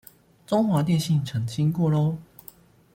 [0.47, 2.17] 中華電信澄清過囉